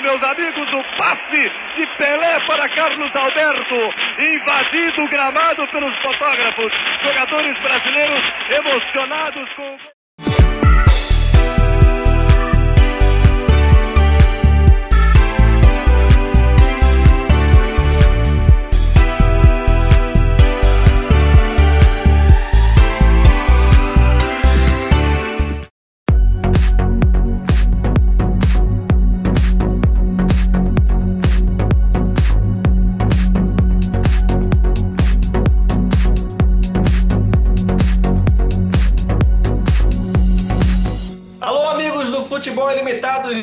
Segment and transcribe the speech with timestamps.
[0.00, 6.72] Meus amigos, o passe de Pelé para Carlos Alberto, invadido o gramado pelos fotógrafos,
[7.02, 9.95] jogadores brasileiros emocionados com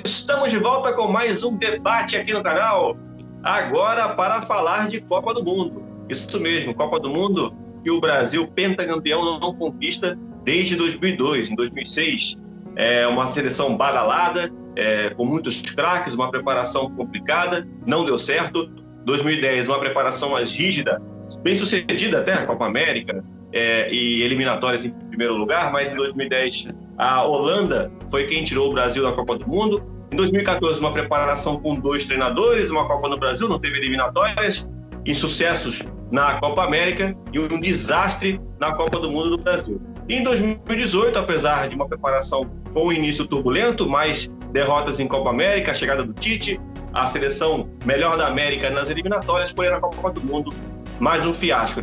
[0.06, 2.96] estamos de volta com mais um debate aqui no canal.
[3.42, 5.84] Agora para falar de Copa do Mundo.
[6.08, 11.50] Isso mesmo, Copa do Mundo que o Brasil, pentacampeão, não conquista desde 2002.
[11.50, 12.38] Em 2006,
[12.76, 18.72] é uma seleção badalada, é, com muitos craques, uma preparação complicada, não deu certo.
[19.06, 21.02] 2010, uma preparação mais rígida,
[21.42, 26.68] bem sucedida até a Copa América é, e eliminatórias em primeiro lugar, mas em 2010
[26.98, 29.84] a Holanda foi quem tirou o Brasil da Copa do Mundo.
[30.12, 34.68] Em 2014, uma preparação com dois treinadores, uma Copa no Brasil, não teve eliminatórias,
[35.06, 39.82] insucessos na Copa América e um desastre na Copa do Mundo do Brasil.
[40.08, 45.74] Em 2018, apesar de uma preparação com início turbulento, mais derrotas em Copa América, a
[45.74, 46.60] chegada do Tite,
[46.94, 50.54] a seleção melhor da América nas eliminatórias, porém na Copa do Mundo,
[51.00, 51.82] mais um fiasco,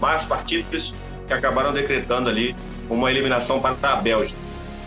[0.00, 0.94] mais partidas
[1.26, 2.54] que acabaram decretando ali
[2.88, 4.38] uma eliminação para a Bélgica.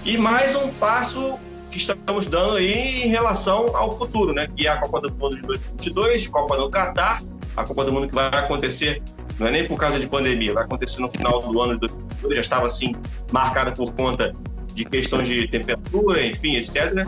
[0.07, 1.37] E mais um passo
[1.69, 4.47] que estamos dando aí em relação ao futuro, né?
[4.47, 7.21] Que é a Copa do Mundo de 2022, Copa no Catar,
[7.57, 9.03] a Copa do Mundo que vai acontecer,
[9.37, 12.35] não é nem por causa de pandemia, vai acontecer no final do ano de 2022,
[12.35, 12.95] já estava assim
[13.33, 14.33] marcada por conta
[14.73, 17.05] de questões de temperatura, enfim, etc.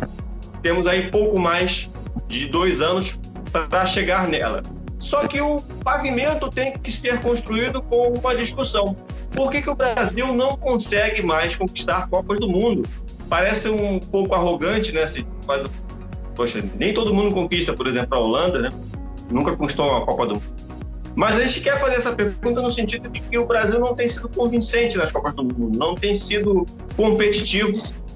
[0.62, 1.90] Temos aí pouco mais
[2.28, 3.18] de dois anos
[3.70, 4.62] para chegar nela.
[5.00, 8.98] Só que o pavimento tem que ser construído com uma discussão.
[9.40, 12.86] Por que, que o Brasil não consegue mais conquistar Copas do Mundo?
[13.30, 15.08] Parece um pouco arrogante, né?
[15.08, 15.66] Se faz...
[16.36, 18.70] Poxa, nem todo mundo conquista, por exemplo, a Holanda, né?
[19.32, 20.44] Nunca conquistou uma Copa do Mundo.
[21.16, 24.10] Mas a gente quer fazer essa pergunta no sentido de que o Brasil não tem
[24.10, 26.66] sido convincente nas Copas do Mundo, não tem sido
[26.98, 27.72] competitivo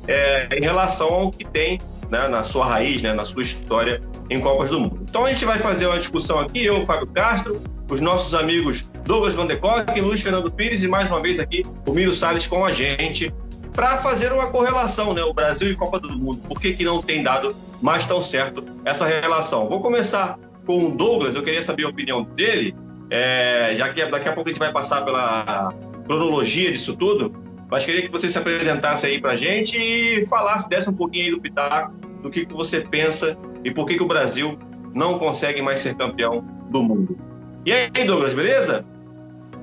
[0.10, 1.80] é, em relação ao que tem
[2.12, 5.00] né, na sua raiz, né, na sua história em Copas do Mundo.
[5.10, 9.34] Então a gente vai fazer uma discussão aqui, eu, Fábio Castro, os nossos amigos Douglas
[9.34, 12.66] Van de Kock, Luiz Fernando Pires e mais uma vez aqui o Miro Salles com
[12.66, 13.34] a gente
[13.74, 15.24] para fazer uma correlação, né?
[15.24, 16.40] O Brasil e Copa do Mundo.
[16.48, 19.68] Por que, que não tem dado mais tão certo essa relação?
[19.68, 22.76] Vou começar com o Douglas, eu queria saber a opinião dele,
[23.10, 25.74] é, já que daqui a pouco a gente vai passar pela
[26.06, 27.34] cronologia disso tudo,
[27.70, 31.26] mas queria que você se apresentasse aí para a gente e falasse, desse um pouquinho
[31.26, 34.58] aí do pitaco, do que, que você pensa e por que, que o Brasil
[34.94, 37.18] não consegue mais ser campeão do mundo.
[37.66, 38.84] E aí, Douglas, beleza?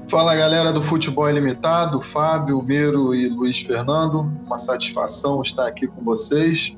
[0.08, 4.20] Fala galera do Futebol Ilimitado, Fábio, Miro e Luiz Fernando.
[4.46, 6.74] Uma satisfação estar aqui com vocês.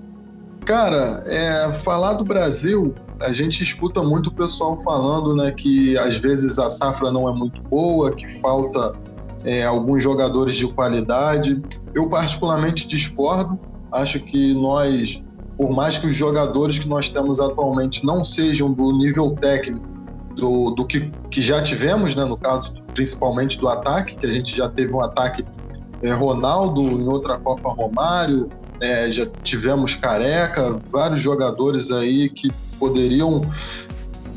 [0.67, 6.17] Cara, é, falar do Brasil, a gente escuta muito o pessoal falando né, que às
[6.17, 8.93] vezes a safra não é muito boa, que falta
[9.45, 11.63] é, alguns jogadores de qualidade.
[11.95, 13.61] Eu, particularmente, discordo.
[13.93, 15.23] Acho que nós,
[15.57, 19.92] por mais que os jogadores que nós temos atualmente não sejam do nível técnico
[20.35, 24.55] do, do que, que já tivemos, né, no caso principalmente do ataque, que a gente
[24.57, 25.45] já teve um ataque
[26.03, 28.51] é, Ronaldo, em outra Copa Romário,
[28.81, 32.49] é, já tivemos Careca, vários jogadores aí que
[32.79, 33.47] poderiam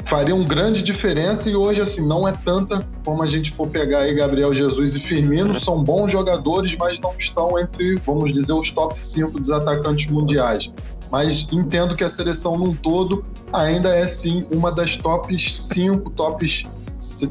[0.05, 4.13] fariam grande diferença e hoje assim não é tanta como a gente for pegar aí
[4.13, 8.99] Gabriel Jesus e Firmino, são bons jogadores, mas não estão entre, vamos dizer, os top
[9.01, 10.71] 5 dos atacantes mundiais.
[11.11, 13.23] Mas entendo que a seleção num todo
[13.53, 16.63] ainda é sim uma das tops 5, tops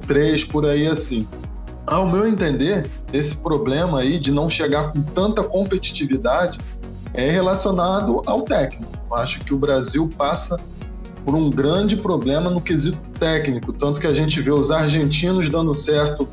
[0.07, 1.27] 3 por aí assim.
[1.87, 6.59] Ao meu entender, esse problema aí de não chegar com tanta competitividade
[7.13, 8.93] é relacionado ao técnico.
[9.10, 10.57] Eu acho que o Brasil passa
[11.25, 15.75] por um grande problema no quesito técnico, tanto que a gente vê os argentinos dando
[15.75, 16.28] certo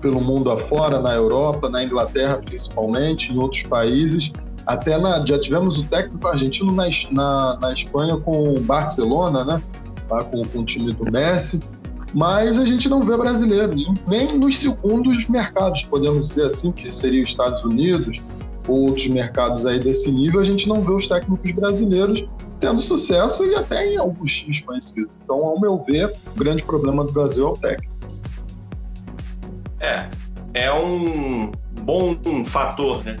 [0.00, 4.30] pelo mundo afora, na Europa, na Inglaterra principalmente, em outros países.
[4.66, 9.62] Até na, já tivemos o técnico argentino na, na, na Espanha com o Barcelona, né?
[10.10, 11.60] Lá com, com o time do Messi
[12.14, 13.74] mas a gente não vê brasileiro,
[14.06, 18.22] nem nos segundos mercados, podemos dizer assim, que seria os Estados Unidos,
[18.66, 22.24] ou outros mercados aí desse nível, a gente não vê os técnicos brasileiros
[22.58, 25.16] tendo sucesso e até em alguns times conhecidos.
[25.22, 27.96] Então, ao meu ver, o grande problema do Brasil é o técnico.
[29.78, 30.08] É,
[30.54, 31.52] é um
[31.82, 33.16] bom fator, né?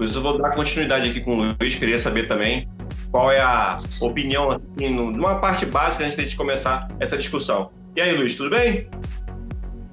[0.00, 2.68] Eu vou dar continuidade aqui com o Luiz, queria saber também
[3.10, 7.70] qual é a opinião, assim, numa parte básica antes de começar essa discussão.
[7.96, 8.88] E aí, Luiz, tudo bem?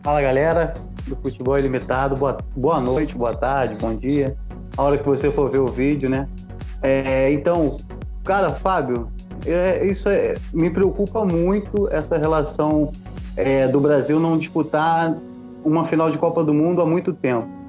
[0.03, 0.75] Fala, galera
[1.07, 2.15] do Futebol Ilimitado.
[2.15, 4.37] Boa, boa noite, boa tarde, bom dia.
[4.77, 6.27] A hora que você for ver o vídeo, né?
[6.83, 7.75] É, então,
[8.23, 9.09] cara, Fábio,
[9.43, 12.91] é, isso é, me preocupa muito essa relação
[13.35, 15.15] é, do Brasil não disputar
[15.63, 17.64] uma final de Copa do Mundo há muito tempo.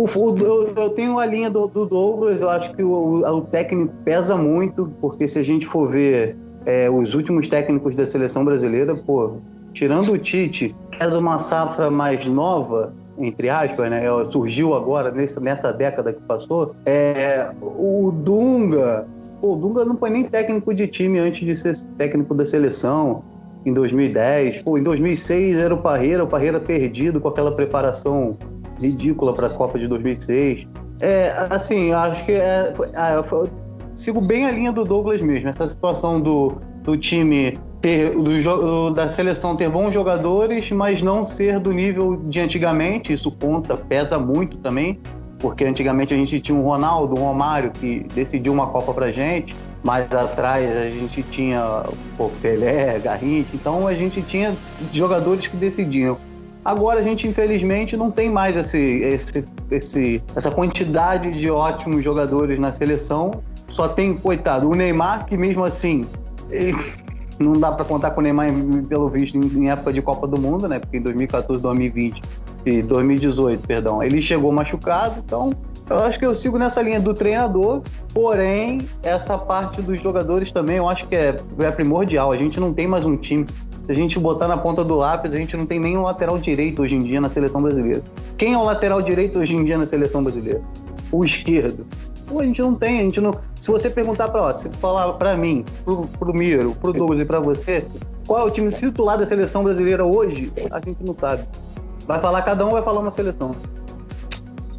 [0.00, 3.92] O, eu, eu, tenho a linha do, do, Douglas, eu acho que o, o, técnico
[4.02, 8.94] pesa muito, porque se a gente for ver é, os últimos técnicos da seleção brasileira,
[8.94, 9.32] pô,
[9.74, 15.10] tirando o Tite, que é de uma safra mais nova, entre aspas, né, surgiu agora
[15.10, 19.06] nessa, nessa década que passou, é, o Dunga,
[19.42, 23.22] pô, o Dunga não foi nem técnico de time antes de ser técnico da seleção
[23.66, 24.62] em 2010.
[24.62, 28.38] Pô, em 2006 era o Parreira, o Parreira perdido com aquela preparação
[28.80, 30.66] ridícula para a Copa de 2006.
[31.00, 33.48] É, assim, acho que é, é,
[33.94, 35.48] sigo bem a linha do Douglas mesmo.
[35.48, 41.58] Essa situação do, do time ter, do, da seleção ter bons jogadores, mas não ser
[41.58, 43.12] do nível de antigamente.
[43.12, 45.00] Isso conta, pesa muito também,
[45.38, 49.56] porque antigamente a gente tinha um Ronaldo, um Romário que decidiu uma Copa pra gente.
[49.82, 51.82] Mais atrás a gente tinha
[52.18, 54.54] o Pelé, Garrincha, então a gente tinha
[54.92, 56.18] jogadores que decidiam.
[56.64, 62.58] Agora a gente, infelizmente, não tem mais esse, esse, esse, essa quantidade de ótimos jogadores
[62.58, 63.42] na seleção.
[63.68, 66.06] Só tem, coitado, o Neymar, que mesmo assim.
[67.38, 68.52] Não dá para contar com o Neymar,
[68.86, 70.78] pelo visto, em época de Copa do Mundo, né?
[70.78, 72.22] Porque em 2014, 2020
[72.66, 75.22] e 2018, perdão, ele chegou machucado.
[75.24, 75.50] Então,
[75.88, 77.80] eu acho que eu sigo nessa linha do treinador,
[78.12, 82.30] porém, essa parte dos jogadores também eu acho que é, é primordial.
[82.30, 83.46] A gente não tem mais um time
[83.90, 86.80] se a gente botar na ponta do lápis, a gente não tem nenhum lateral direito
[86.80, 88.00] hoje em dia na seleção brasileira.
[88.38, 90.62] Quem é o lateral direito hoje em dia na seleção brasileira?
[91.10, 91.84] O esquerdo.
[92.24, 93.32] Pô, a gente não tem, a gente não.
[93.60, 97.40] Se você perguntar para, se falar para mim, pro, pro Miro, pro Douglas e para
[97.40, 97.84] você,
[98.28, 101.42] qual é o time titular da seleção brasileira hoje, a gente não sabe.
[102.06, 103.56] Vai falar, cada um vai falar uma seleção.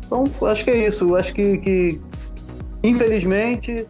[0.06, 1.18] Então, acho que é isso.
[1.18, 2.02] Acho que, que
[2.81, 3.86] infelizmente,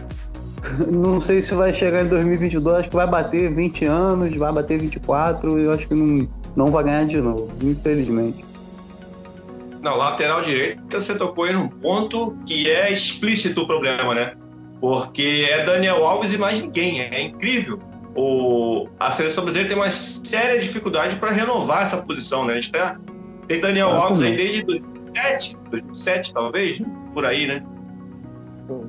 [0.91, 4.77] não sei se vai chegar em 2022, acho que vai bater 20 anos, vai bater
[4.77, 8.45] 24, eu acho que não, não vai ganhar de novo, infelizmente.
[9.81, 14.33] Não, lateral direita você tocou em um ponto que é explícito o problema, né?
[14.79, 17.79] Porque é Daniel Alves e mais ninguém, é incrível.
[18.15, 22.53] O, a seleção brasileira tem uma séria dificuldade para renovar essa posição, né?
[22.53, 22.99] A gente tá,
[23.47, 26.81] tem Daniel Alves aí desde 2007, 2007 talvez,
[27.13, 27.63] por aí, né?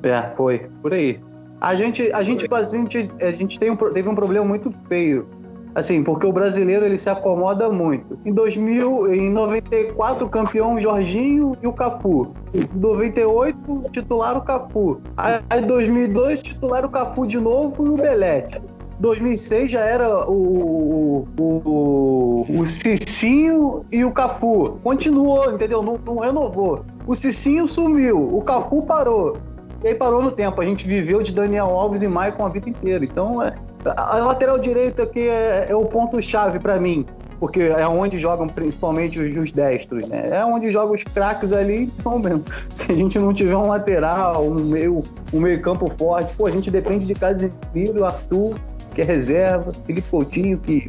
[0.03, 1.21] É, foi, por aí.
[1.63, 5.29] A gente, a gente, a gente, a gente tem um, teve um problema muito feio.
[5.77, 8.19] Assim, porque o brasileiro ele se acomoda muito.
[8.27, 12.35] Em 2000, em 94, campeão Jorginho e o Cafu.
[12.53, 13.57] Em 98,
[13.93, 15.01] titular o Cafu.
[15.17, 18.61] Aí em 2002, titular o Cafu de novo e o Belete.
[18.99, 24.81] 2006 já era o, o, o, o Cicinho e o Cafu.
[24.83, 25.81] Continuou, entendeu?
[25.81, 26.85] Não, não renovou.
[27.07, 29.37] O Cicinho sumiu, o Cafu parou.
[29.83, 30.61] E aí parou no tempo.
[30.61, 33.05] A gente viveu de Daniel Alves e Maicon a vida inteira.
[33.05, 37.05] Então, é, a lateral direita aqui é, é o ponto-chave para mim.
[37.41, 40.29] Porque é onde jogam principalmente os, os destros, né?
[40.31, 41.91] É onde jogam os craques ali.
[41.99, 45.01] Então, mesmo, se a gente não tiver um lateral, um meio,
[45.35, 48.55] um meio campo forte, pô, a gente depende de Casemiro, Arthur,
[48.95, 50.87] que é reserva, Felipe Coutinho, que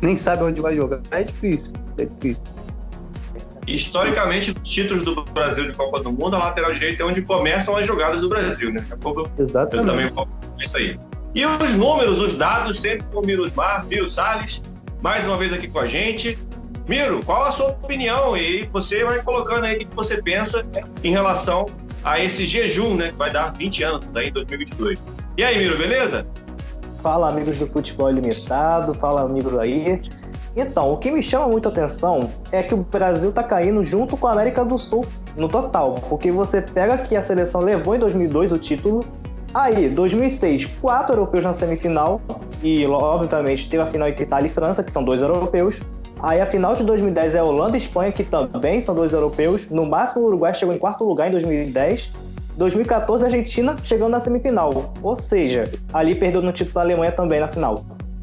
[0.00, 1.00] nem sabe onde vai jogar.
[1.10, 2.42] É difícil, é difícil.
[3.66, 7.76] Historicamente, os títulos do Brasil de Copa do Mundo, a lateral direita é onde começam
[7.76, 8.80] as jogadas do Brasil, né?
[8.80, 9.76] Daqui a pouco Exatamente.
[9.76, 10.28] eu também vou
[10.58, 10.98] isso aí.
[11.34, 14.62] E os números, os dados, sempre com o Mirosmar, Miro Salles,
[15.00, 16.36] mais uma vez aqui com a gente.
[16.88, 18.36] Miro, qual a sua opinião?
[18.36, 20.64] E você vai colocando aí o que você pensa
[21.02, 21.66] em relação
[22.04, 23.08] a esse jejum, né?
[23.08, 25.00] Que vai dar 20 anos, daí em 2022.
[25.36, 26.26] E aí, Miro, beleza?
[27.00, 28.94] Fala, amigos do Futebol Ilimitado.
[28.94, 30.00] Fala, amigos aí.
[30.54, 34.26] Então, o que me chama muito atenção é que o Brasil está caindo junto com
[34.26, 35.06] a América do Sul
[35.36, 39.00] no total, porque você pega que a seleção levou em 2002 o título,
[39.54, 42.20] aí 2006 quatro europeus na semifinal
[42.62, 45.80] e obviamente teve a final entre Itália e França, que são dois europeus.
[46.20, 49.68] Aí a final de 2010 é Holanda e Espanha, que também são dois europeus.
[49.70, 52.10] No máximo o Uruguai chegou em quarto lugar em 2010.
[52.56, 57.40] 2014 a Argentina chegando na semifinal, ou seja, ali perdeu no título da Alemanha também
[57.40, 57.82] na final.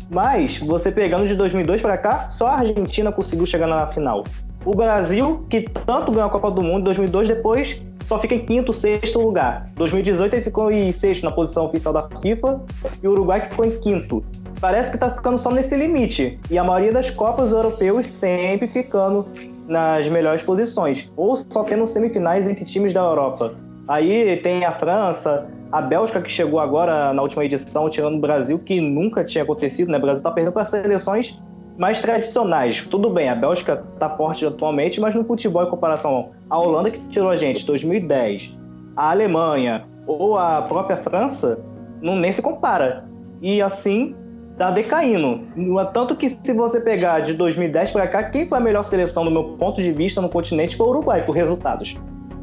[0.09, 4.23] Mas, você pegando de 2002 para cá, só a Argentina conseguiu chegar na final.
[4.65, 8.43] O Brasil, que tanto ganhou a Copa do Mundo em 2002, depois só fica em
[8.43, 9.69] quinto, sexto lugar.
[9.75, 12.59] 2018 ele ficou em sexto na posição oficial da FIFA
[13.03, 14.25] e o Uruguai que ficou em quinto.
[14.59, 16.39] Parece que tá ficando só nesse limite.
[16.49, 19.27] E a maioria das Copas europeus sempre ficando
[19.67, 23.53] nas melhores posições, ou só tendo semifinais entre times da Europa.
[23.89, 28.59] Aí tem a França, a Bélgica que chegou agora na última edição, tirando o Brasil,
[28.59, 29.97] que nunca tinha acontecido, né?
[29.97, 31.41] O Brasil tá perdendo para seleções
[31.75, 32.85] mais tradicionais.
[32.91, 36.99] Tudo bem, a Bélgica tá forte atualmente, mas no futebol, em comparação à Holanda, que
[37.07, 38.55] tirou a gente 2010,
[38.95, 41.59] a Alemanha ou a própria França,
[41.99, 43.05] não nem se compara.
[43.41, 44.15] E assim,
[44.55, 45.47] tá decaindo.
[45.93, 49.31] Tanto que se você pegar de 2010 para cá, quem foi a melhor seleção do
[49.31, 51.95] meu ponto de vista no continente foi o Uruguai, por resultados.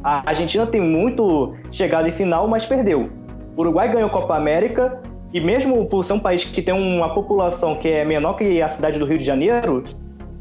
[0.07, 3.09] A Argentina tem muito chegada em final, mas perdeu.
[3.57, 5.01] O Uruguai ganhou a Copa América
[5.33, 8.69] e mesmo por ser um país que tem uma população que é menor que a
[8.69, 9.83] cidade do Rio de Janeiro,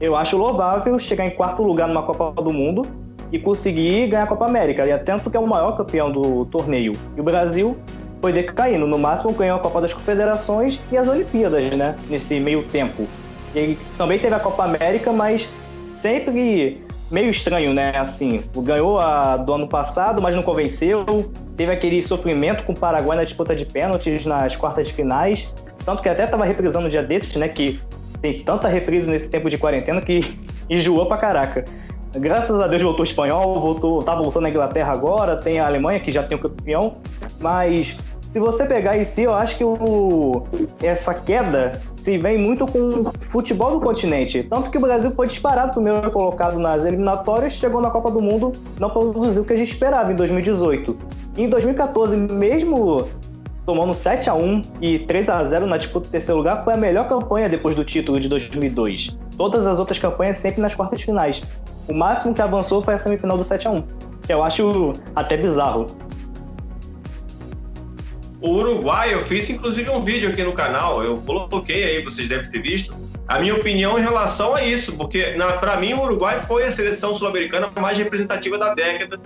[0.01, 2.87] eu acho louvável chegar em quarto lugar numa Copa do Mundo
[3.33, 4.87] e conseguir ganhar a Copa América.
[4.87, 6.93] E é tanto que é o maior campeão do torneio.
[7.17, 7.77] E o Brasil
[8.21, 8.87] foi decaindo.
[8.87, 11.97] No máximo ganhou a Copa das Confederações e as Olimpíadas, né?
[12.09, 13.05] Nesse meio tempo.
[13.53, 15.49] E também teve a Copa América, mas
[16.01, 17.97] sempre meio estranho, né?
[17.97, 21.05] Assim, ganhou a do ano passado, mas não convenceu.
[21.57, 25.49] Teve aquele sofrimento com o Paraguai na disputa de pênaltis nas quartas de finais.
[25.85, 27.49] Tanto que até estava reprisando um dia desses, né?
[27.49, 27.81] Que
[28.21, 30.37] tem tanta reprise nesse tempo de quarentena que
[30.69, 31.65] enjoou pra caraca.
[32.15, 36.01] Graças a Deus voltou o espanhol, voltou, tá voltando a Inglaterra agora, tem a Alemanha
[36.01, 36.95] que já tem o campeão,
[37.39, 37.97] mas
[38.37, 40.43] se você pegar em si, eu acho que o,
[40.83, 44.43] essa queda se vem muito com o futebol do continente.
[44.43, 48.52] Tanto que o Brasil foi disparado primeiro colocado nas eliminatórias, chegou na Copa do Mundo,
[48.78, 50.99] não produziu o que a gente esperava em 2018.
[51.35, 53.09] E em 2014, mesmo
[53.64, 56.76] tomando 7 a 1 e 3 a 0 na disputa do terceiro lugar, foi a
[56.76, 59.16] melhor campanha depois do título de 2002.
[59.38, 61.40] Todas as outras campanhas sempre nas quartas finais.
[61.88, 63.83] O máximo que avançou foi a semifinal do 7 a 1
[64.26, 65.87] que eu acho até bizarro.
[68.40, 72.50] O Uruguai, eu fiz inclusive um vídeo aqui no canal, eu coloquei aí, vocês devem
[72.50, 72.95] ter visto,
[73.26, 77.14] a minha opinião em relação a isso, porque para mim o Uruguai foi a seleção
[77.14, 79.19] sul-americana mais representativa da década,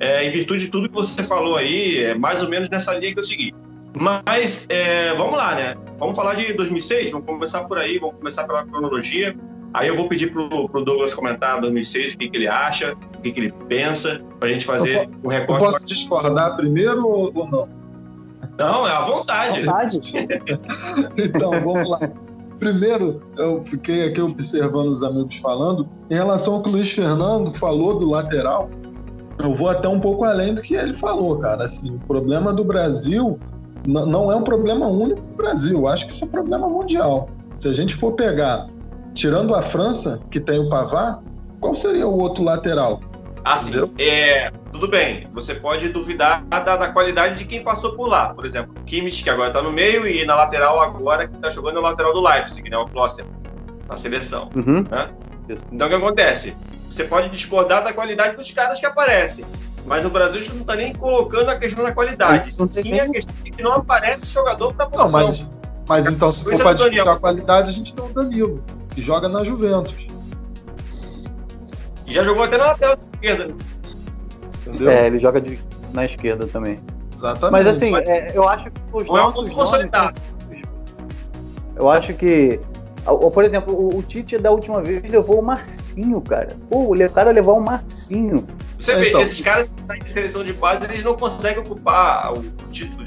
[0.00, 3.12] é, em virtude de tudo que você falou aí, é mais ou menos nessa linha
[3.12, 3.54] que eu segui.
[3.98, 5.74] Mas é, vamos lá, né?
[5.98, 9.34] Vamos falar de 2006, vamos começar por aí, vamos começar pela cronologia.
[9.72, 13.20] Aí eu vou pedir pro, pro Douglas comentar 2006, o que, que ele acha, o
[13.22, 15.64] que, que ele pensa, para a gente fazer um recorte.
[15.64, 17.85] Eu posso discordar primeiro ou não?
[18.58, 19.62] Não, é à vontade.
[19.62, 20.00] vontade.
[21.16, 22.00] então, vamos lá.
[22.58, 25.86] Primeiro, eu fiquei aqui observando os amigos falando.
[26.10, 28.70] Em relação ao que o Luiz Fernando falou do lateral,
[29.38, 31.64] eu vou até um pouco além do que ele falou, cara.
[31.64, 33.38] Assim, o problema do Brasil
[33.86, 35.78] não é um problema único do Brasil.
[35.78, 37.28] Eu acho que isso é um problema mundial.
[37.58, 38.68] Se a gente for pegar,
[39.14, 41.20] tirando a França, que tem o Pavard,
[41.60, 43.00] qual seria o outro lateral?
[43.46, 48.34] Assim, é, tudo bem, você pode duvidar da, da, qualidade de quem passou por lá.
[48.34, 51.48] Por exemplo, o Kimmich, que agora está no meio, e na lateral agora, que está
[51.48, 53.24] jogando na lateral do Leipzig, né, o Kloster,
[53.88, 54.50] na seleção.
[54.52, 54.84] Uhum.
[54.90, 55.10] Né?
[55.70, 56.56] Então, o que acontece?
[56.90, 59.44] Você pode discordar da qualidade dos caras que aparecem.
[59.84, 62.52] Mas no Brasil a gente não está nem colocando a questão da qualidade.
[62.52, 65.20] Sim, a questão de que não aparece jogador para a posição.
[65.20, 65.46] Não, mas,
[65.86, 69.28] mas então, se for para discutir a qualidade, a gente tem o Danilo, que joga
[69.28, 69.94] na Juventus.
[72.04, 73.54] E já jogou até na lateral esquerda.
[74.66, 74.90] Entendeu?
[74.90, 75.58] É, ele joga de,
[75.92, 76.78] na esquerda também.
[77.14, 77.52] Exatamente.
[77.52, 80.20] Mas assim, é, eu acho que os Não nossos é um consolidado.
[81.74, 82.58] Eu acho que,
[83.04, 86.56] por exemplo, o, o, Tite da última vez levou o Marcinho, cara.
[86.70, 88.46] Pô, o cara levou o Marcinho.
[88.78, 92.32] Você vê, então, esses caras que estão em seleção de base, eles não conseguem ocupar
[92.32, 93.04] o título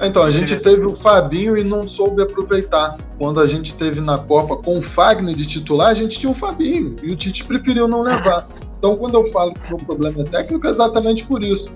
[0.00, 2.96] então, a gente teve o Fabinho e não soube aproveitar.
[3.18, 6.34] Quando a gente teve na Copa com o Fagner de titular, a gente tinha o
[6.34, 8.46] Fabinho e o Tite preferiu não levar.
[8.78, 11.68] Então, quando eu falo que o problema é técnico, é exatamente por isso.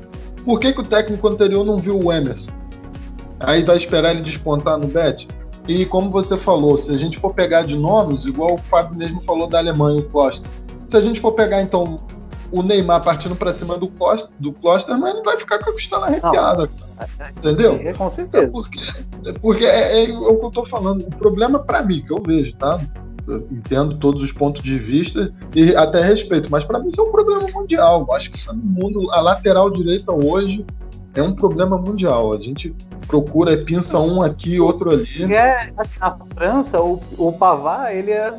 [0.44, 2.52] Por que, que o técnico anterior não viu o Emerson?
[3.40, 5.26] Aí vai esperar ele despontar no bet?
[5.66, 9.20] E como você falou, se a gente for pegar de nomes, igual o Fábio mesmo
[9.22, 10.46] falou da Alemanha, o Costa.
[10.88, 12.00] Se a gente for pegar, então,
[12.52, 15.73] o Neymar partindo para cima do Costa, do Kloster, mas ele vai ficar com a
[15.73, 16.68] costela arrepiada.
[17.37, 17.80] Entendeu?
[17.82, 18.44] É, com certeza.
[18.44, 18.80] É porque,
[19.25, 21.02] é, porque é, é, é, o que eu tô falando.
[21.02, 22.78] O problema para mim, que eu vejo, tá?
[23.26, 27.04] Eu entendo todos os pontos de vista e até respeito, mas para mim isso é
[27.04, 28.04] um problema mundial.
[28.06, 30.64] Eu acho que isso no mundo, a lateral direita hoje
[31.14, 32.35] é um problema mundial.
[32.35, 32.75] A gente
[33.06, 35.32] procura, pinça um aqui, outro ali.
[35.32, 38.38] É, assim, na França, o, o Pavard, ele era,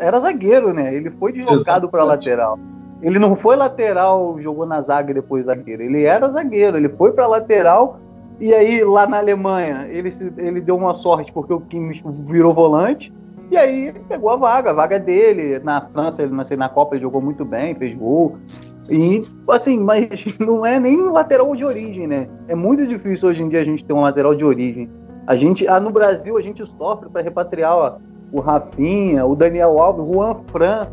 [0.00, 0.94] era zagueiro, né?
[0.94, 2.58] Ele foi deslocado para lateral.
[3.04, 5.82] Ele não foi lateral, jogou na zaga e depois zagueiro.
[5.82, 8.00] Ele era zagueiro, ele foi para lateral
[8.40, 13.12] e aí lá na Alemanha ele, ele deu uma sorte porque o Kimmich virou volante
[13.50, 15.58] e aí pegou a vaga, a vaga dele.
[15.58, 18.38] Na França, ele nasceu na Copa, ele jogou muito bem, fez gol.
[18.90, 20.08] E assim, mas
[20.40, 22.26] não é nem lateral de origem, né?
[22.48, 24.90] É muito difícil hoje em dia a gente ter um lateral de origem.
[25.26, 27.98] A gente, ah, no Brasil, a gente sofre para repatriar ó,
[28.32, 30.88] o Rafinha, o Daniel Alves, o Juan Fran.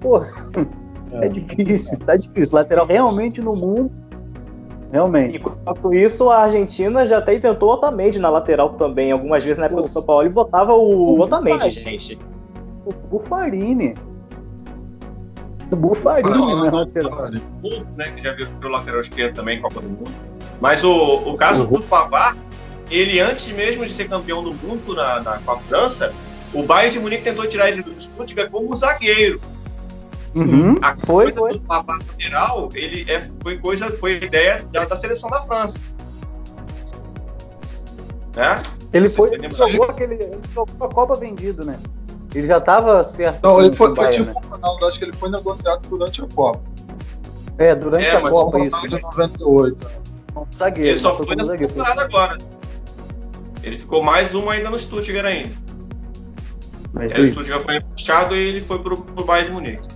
[0.00, 0.20] Pô,
[1.20, 2.54] é, difícil, tá difícil.
[2.56, 3.90] Lateral realmente no mundo
[4.90, 5.36] realmente.
[5.38, 9.10] Enquanto isso, a Argentina já até inventou o Otamendi na lateral também.
[9.12, 12.18] Algumas vezes na época do São Paulo e botava o, O Otamendi, gente.
[12.84, 13.94] O Bufarini.
[15.70, 16.30] O Bufarini
[16.64, 17.30] na lateral.
[17.62, 20.10] Burro, né, que já virou lateral esquerdo também, Copa do Mundo.
[20.60, 21.72] Mas o, o caso Uhum.
[21.78, 22.38] do Pavard,
[22.90, 26.12] ele antes mesmo de ser campeão do mundo na, na- com a França,
[26.52, 29.40] o Bayern de Munique tentou tirar ele do Stuttgart como zagueiro.
[30.34, 30.78] Uhum.
[30.80, 31.52] A Foi, coisa foi.
[31.52, 35.78] do Pavard lateral, ele é, foi coisa, foi ideia da, da seleção da França.
[38.34, 38.62] Né?
[38.92, 40.14] Ele Você foi, ele jogou aquele.
[40.14, 41.78] Ele jogou a Copa vendido, né?
[42.34, 43.42] Ele já tava certo.
[43.42, 46.60] Não, ele foi, Bayern, tipo o Ronaldo, acho que ele foi negociado durante a Copa.
[47.58, 47.68] né?
[47.68, 48.74] É, durante É, a Copa, isso.
[48.76, 49.86] Ronaldo de 98.
[50.56, 50.88] Zagueiro.
[50.88, 51.72] Ele só mas foi na zagueiro.
[51.74, 52.38] temporada agora.
[53.62, 55.54] Ele ficou mais uma ainda no Stuttgart ainda.
[56.94, 59.88] Mas, Aí o Stuttgart foi fechado e ele foi pro, pro Bayern de Munique.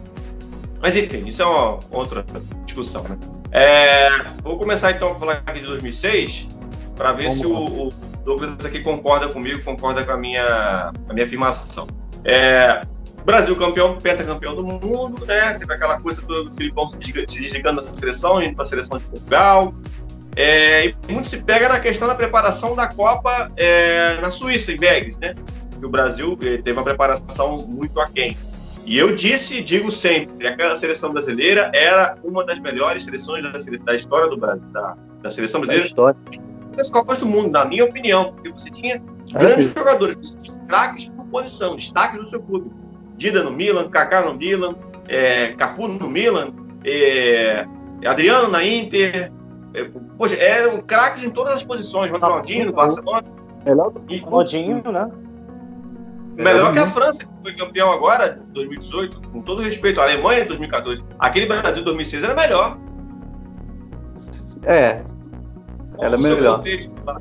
[0.87, 2.25] Mas enfim, isso é uma outra
[2.65, 3.19] discussão, né?
[3.51, 4.09] É,
[4.41, 6.47] vou começar então a falar aqui de 2006,
[6.95, 7.93] para ver Vamos se o, o
[8.25, 11.89] Douglas aqui concorda comigo, concorda com a minha, a minha afirmação.
[12.25, 12.83] É,
[13.25, 15.55] Brasil campeão, pentacampeão do mundo, né?
[15.55, 19.75] Teve aquela coisa do Filipão se desligando dessa seleção, indo para a seleção de Portugal.
[20.37, 24.77] É, e muito se pega na questão da preparação da Copa é, na Suíça, em
[24.77, 25.35] Vegas, né?
[25.81, 28.37] Que o Brasil eh, teve uma preparação muito aquém.
[28.87, 33.43] E eu disse e digo sempre que aquela seleção brasileira era uma das melhores seleções
[33.43, 33.51] da,
[33.85, 36.17] da história do Brasil, da, da seleção da brasileira história.
[36.77, 39.03] das Copas do Mundo, na minha opinião, porque você tinha
[39.35, 39.73] É, grandes sim.
[39.77, 42.71] jogadores, você tinha craques por posição, destaques do seu clube.
[43.17, 44.77] Dida no Milan, Kaká no Milan,
[45.09, 46.53] é, Cafu no Milan,
[46.85, 47.67] é,
[48.07, 49.33] Adriano na Inter.
[49.75, 53.27] É, poxa, eram craques em todas as posições, Ronaldinho no Barcelona.
[53.65, 55.11] Melhor do Ronaldinho, né?
[56.37, 60.01] Melhor que a França, que foi campeão agora, em 2018, com todo respeito.
[60.01, 61.03] A Alemanha em 2014.
[61.19, 62.79] Aquele Brasil 2006 era melhor.
[64.65, 65.03] É,
[65.99, 66.59] Era melhor.
[66.59, 67.19] contexto, tá?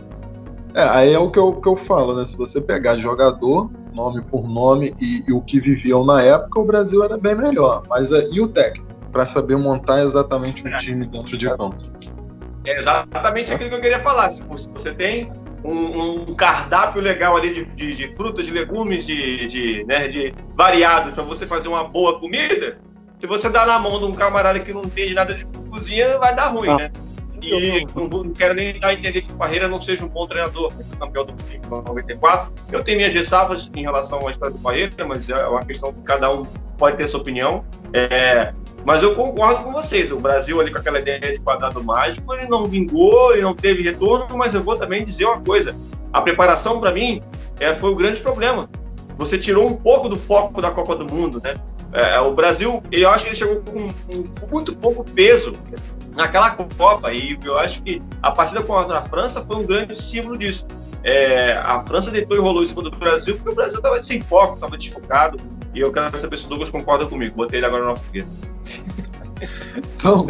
[0.73, 2.25] É, aí é o que eu, que eu falo, né?
[2.25, 6.65] Se você pegar jogador, nome por nome e, e o que viviam na época, o
[6.65, 7.83] Brasil era bem melhor.
[7.87, 8.93] Mas é, e o técnico?
[9.11, 11.77] Para saber montar exatamente um time dentro de campo.
[12.65, 14.29] É exatamente aquilo que eu queria falar.
[14.29, 15.31] Se você tem
[15.71, 20.33] um, um cardápio legal ali de, de- de frutas, de legumes, de, de, né, de
[20.53, 22.77] variados para você fazer uma boa comida,
[23.19, 26.35] se você dá na mão de um camarada que não entende nada de cozinha, vai
[26.35, 26.77] dar ruim, Ah.
[26.77, 26.91] né?
[27.41, 30.25] E não, não quero nem dar a entender que o Parreira não seja um bom
[30.25, 32.51] treinador, foi campeão do mundo em 94.
[32.71, 36.01] Eu tenho minhas ressalvas em relação à história do Parreira, mas é uma questão que
[36.01, 36.45] cada um
[36.77, 37.63] pode ter sua opinião.
[37.93, 38.51] É,
[38.85, 40.11] mas eu concordo com vocês.
[40.11, 43.81] O Brasil ali com aquela ideia de quadrado mágico, ele não vingou, ele não teve
[43.81, 45.75] retorno, mas eu vou também dizer uma coisa.
[46.13, 47.21] A preparação, para mim,
[47.59, 48.69] é, foi o grande problema.
[49.17, 51.55] Você tirou um pouco do foco da Copa do Mundo, né?
[51.91, 55.53] É, o Brasil, eu acho que ele chegou com, com muito pouco peso
[56.15, 57.11] naquela Copa.
[57.11, 60.65] E eu acho que a partida contra a França foi um grande símbolo disso.
[61.03, 64.21] É, a França deitou e rolou em cima do Brasil porque o Brasil estava sem
[64.21, 65.37] foco, estava desfocado.
[65.73, 67.35] E eu quero saber se o Douglas concorda comigo.
[67.35, 68.27] Botei ele agora na fogueira.
[69.95, 70.25] Então,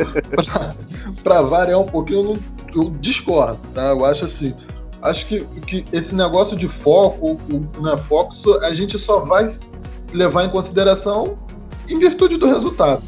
[1.24, 3.89] para variar um pouquinho, eu, não- eu discordo, tá?
[3.89, 4.54] Eu acho assim,
[5.02, 9.45] acho que, que esse negócio de foco, o, não é foco, a gente só vai
[10.13, 11.38] levar em consideração
[11.88, 13.04] em virtude do resultado.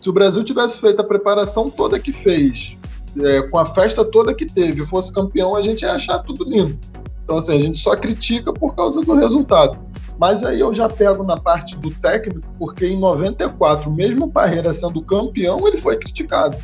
[0.00, 2.76] Se o Brasil tivesse feito a preparação toda que fez,
[3.20, 6.78] é, com a festa toda que teve, fosse campeão, a gente ia achar tudo lindo.
[7.24, 9.78] Então, assim, a gente só critica por causa do resultado.
[10.18, 14.74] Mas aí eu já pego na parte do técnico, porque em 94, mesmo o Parreira
[14.74, 16.56] sendo campeão, ele foi criticado.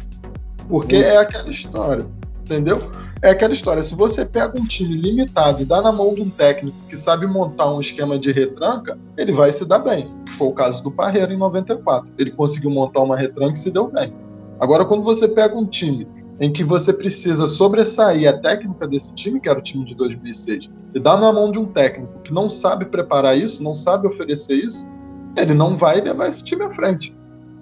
[0.68, 2.04] Porque é aquela história,
[2.40, 2.90] entendeu?
[3.22, 3.82] É aquela história.
[3.82, 7.26] Se você pega um time limitado e dá na mão de um técnico que sabe
[7.26, 10.12] montar um esquema de retranca, ele vai se dar bem.
[10.26, 12.12] Que foi o caso do Parreira em 94.
[12.18, 14.12] Ele conseguiu montar uma retranca e se deu bem.
[14.60, 16.06] Agora, quando você pega um time
[16.40, 20.70] em que você precisa sobressair a técnica desse time, que era o time de 2006,
[20.94, 24.54] e dá na mão de um técnico que não sabe preparar isso, não sabe oferecer
[24.54, 24.86] isso,
[25.36, 27.16] ele não vai levar esse time à frente.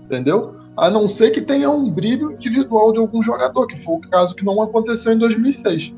[0.04, 0.56] Entendeu?
[0.76, 4.34] A não ser que tenha um brilho individual de algum jogador, que foi o caso
[4.34, 5.94] que não aconteceu em 2006.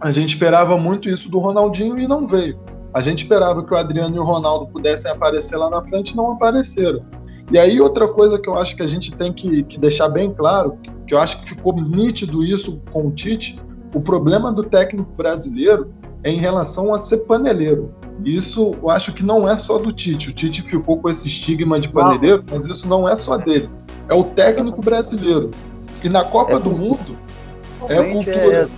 [0.00, 2.58] A gente esperava muito isso do Ronaldinho e não veio.
[2.94, 6.16] A gente esperava que o Adriano e o Ronaldo pudessem aparecer lá na frente e
[6.16, 7.04] não apareceram.
[7.50, 10.32] E aí, outra coisa que eu acho que a gente tem que, que deixar bem
[10.32, 13.58] claro, que eu acho que ficou nítido isso com o Tite,
[13.94, 15.90] o problema do técnico brasileiro
[16.22, 17.94] é em relação a ser paneleiro.
[18.24, 20.28] Isso eu acho que não é só do Tite.
[20.28, 23.70] O Tite ficou com esse estigma de paneleiro, mas isso não é só dele.
[24.08, 25.50] É o técnico brasileiro.
[26.02, 26.70] E na Copa É do.
[26.70, 27.16] Mundo,
[27.88, 28.56] é Realmente cultura.
[28.56, 28.76] essa.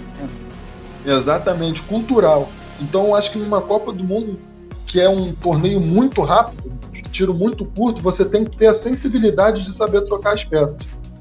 [1.05, 2.49] Exatamente, cultural.
[2.81, 4.39] Então eu acho que numa Copa do Mundo,
[4.87, 6.71] que é um torneio muito rápido,
[7.11, 10.77] tiro muito curto, você tem que ter a sensibilidade de saber trocar as peças.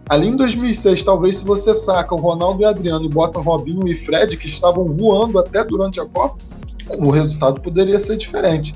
[0.09, 4.03] Ali em 2006, talvez se você saca o Ronaldo e Adriano e bota Robinho e
[4.03, 6.35] Fred, que estavam voando até durante a Copa,
[6.97, 8.73] o resultado poderia ser diferente.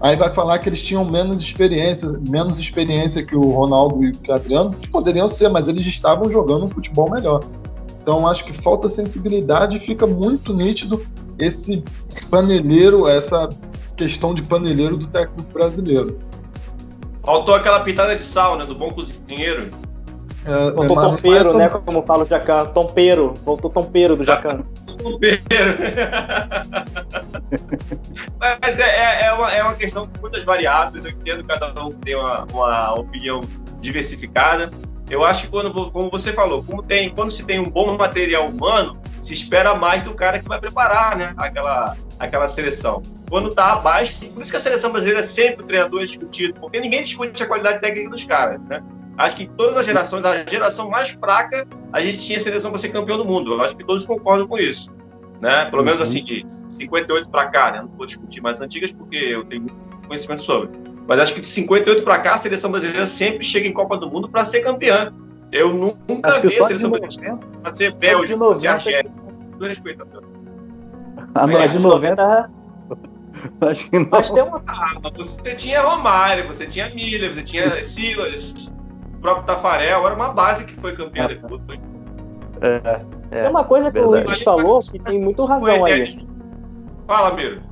[0.00, 4.32] Aí vai falar que eles tinham menos experiência, menos experiência que o Ronaldo e o
[4.32, 7.44] Adriano, que poderiam ser, mas eles estavam jogando um futebol melhor.
[8.00, 11.02] Então acho que falta sensibilidade e fica muito nítido
[11.38, 11.84] esse
[12.30, 13.50] paneleiro, essa
[13.94, 16.18] questão de paneleiro do técnico brasileiro.
[17.24, 18.64] Faltou aquela pitada de sal, né?
[18.64, 19.70] Do bom cozinheiro.
[20.44, 21.68] É, Voltou é, tompeiro, né?
[21.68, 22.64] Como fala o Jacan.
[22.66, 23.34] Tompeiro.
[23.44, 24.62] Voltou tompeiro do Jacan.
[24.86, 25.40] Tompeiro.
[28.38, 31.04] Mas é, é, é, uma, é uma questão com muitas variáveis.
[31.04, 33.40] Eu entendo que cada um tem uma, uma opinião
[33.80, 34.70] diversificada.
[35.10, 38.46] Eu acho que quando, como você falou, como tem, quando se tem um bom material
[38.46, 41.34] humano, se espera mais do cara que vai preparar, né?
[41.36, 43.02] Aquela, aquela seleção.
[43.28, 46.78] Quando está abaixo, por isso que a seleção brasileira é sempre o treinador discutido, porque
[46.78, 48.82] ninguém discute a qualidade técnica dos caras, né?
[49.16, 52.78] Acho que em todas as gerações, a geração mais fraca, a gente tinha seleção para
[52.78, 53.54] ser campeão do mundo.
[53.54, 54.90] Eu acho que todos concordam com isso.
[55.40, 55.64] Né?
[55.66, 57.82] Pelo menos assim, de 58 para cá, né?
[57.82, 59.66] Não vou discutir mais antigas porque eu tenho
[60.06, 60.70] conhecimento sobre.
[61.06, 64.10] Mas acho que de 58 para cá, a seleção brasileira sempre chega em Copa do
[64.10, 65.12] Mundo para ser campeã.
[65.50, 69.12] Eu nunca vi a seleção brasileira para ser Bélgica, para ser Argélia.
[69.58, 70.06] Com respeito,
[71.34, 72.50] a ah, de 90
[73.62, 74.08] Acho que não.
[74.10, 74.62] Mas tem uma...
[74.66, 78.70] Ah, você tinha Romário, você tinha Miller, você tinha Silas
[79.14, 81.28] o próprio Tafarel, era uma base que foi campeã é.
[81.28, 81.60] depois.
[82.62, 86.26] É, é, tem uma coisa que o Luiz falou que tem muito razão aí.
[87.06, 87.62] Fala, Miro.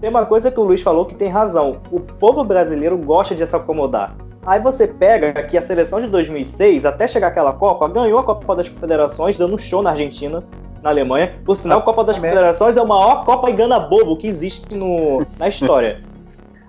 [0.00, 1.80] Tem uma coisa que o Luiz falou que tem razão.
[1.90, 4.16] O povo brasileiro gosta de se acomodar.
[4.44, 8.56] Aí você pega que a seleção de 2006, até chegar aquela Copa, ganhou a Copa
[8.56, 10.42] das Confederações, dando show na Argentina,
[10.82, 11.34] na Alemanha.
[11.44, 15.24] Por sinal, a Copa das Confederações é a maior Copa engana bobo que existe no,
[15.38, 16.00] na história.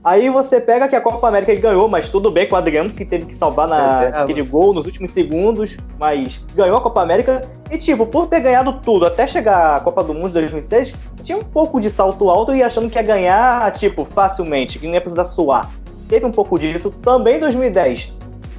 [0.04, 3.06] Aí você pega que a Copa América ganhou, mas tudo bem com o Adriano, que
[3.06, 7.42] teve que salvar na, é, aquele gol nos últimos segundos, mas ganhou a Copa América.
[7.70, 11.38] E, tipo, por ter ganhado tudo até chegar à Copa do Mundo de 2006, tinha
[11.38, 15.02] um pouco de salto alto e achando que ia ganhar, tipo, facilmente, que não ia
[15.02, 15.70] precisar suar.
[16.10, 18.12] Teve um pouco disso também em 2010.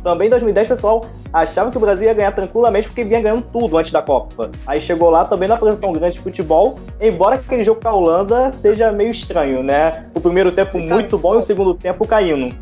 [0.02, 3.78] Também em 2010, pessoal achava que o Brasil ia ganhar tranquilamente porque vinha ganhando tudo
[3.78, 4.50] antes da Copa.
[4.66, 8.52] Aí chegou lá também na apresentação grande de futebol, embora aquele jogo com a Holanda
[8.52, 10.06] seja meio estranho, né?
[10.14, 12.54] O primeiro tempo Sim, muito bom e o segundo tempo caindo.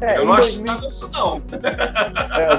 [0.00, 0.72] É, eu não 2000...
[0.72, 1.40] acho isso não.
[2.36, 2.52] é,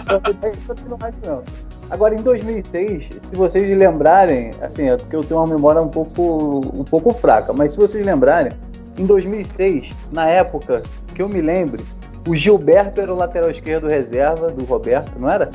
[0.69, 1.43] eu não não.
[1.89, 6.61] Agora, em 2006, se vocês lembrarem, assim, é porque eu tenho uma memória um pouco,
[6.73, 8.51] um pouco fraca, mas se vocês lembrarem,
[8.97, 10.81] em 2006, na época
[11.13, 11.83] que eu me lembre,
[12.27, 15.49] o Gilberto era o lateral esquerdo reserva do Roberto, não era?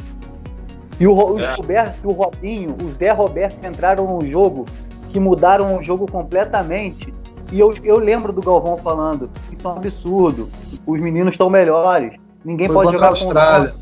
[1.01, 1.55] E o, o é.
[1.55, 4.67] Gilberto, o Robinho, o Zé Roberto entraram no jogo
[5.11, 7.13] que mudaram o jogo completamente.
[7.51, 10.49] E eu, eu lembro do Galvão falando: Isso é um absurdo,
[10.87, 12.13] os meninos estão melhores,
[12.45, 13.75] ninguém Foi pode jogar a Austrália.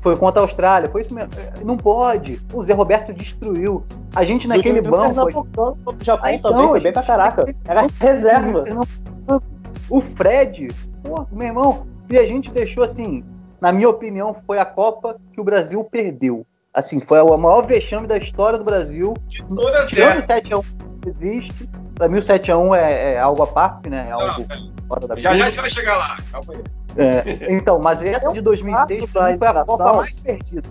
[0.00, 1.32] Foi contra a Austrália, foi isso mesmo.
[1.64, 2.40] Não pode.
[2.54, 3.84] O Zé Roberto destruiu.
[4.14, 5.44] A gente naquele banco.
[5.84, 7.54] O Japão ah, então, também foi bem pra caraca.
[7.64, 8.64] Era reserva.
[9.90, 10.68] O Fred,
[11.02, 13.24] pô, meu irmão, e a gente deixou assim,
[13.60, 16.46] na minha opinião, foi a Copa que o Brasil perdeu.
[16.72, 19.14] Assim, foi a maior vexame da história do Brasil.
[19.26, 20.64] De toda Tirando o 7x1
[21.06, 21.68] existe.
[21.94, 24.06] Pra mim o 7x1 é, é algo à parte, né?
[24.08, 24.46] É algo
[24.86, 26.16] fora da Já já a gente vai chegar lá.
[26.30, 26.62] Calma aí.
[26.96, 30.68] É, então, mas essa de 2006 foi a Copa mais perdida.